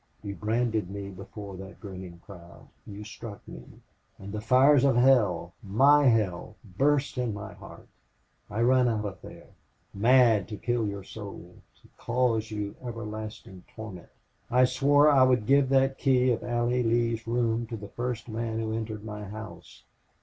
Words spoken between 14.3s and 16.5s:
I swore I would give that key of